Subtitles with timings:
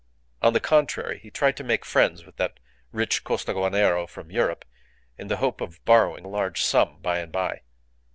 [0.41, 2.59] On the contrary, he tried to make friends with that
[2.91, 4.65] rich Costaguanero from Europe
[5.15, 7.61] in the hope of borrowing a large sum by and by.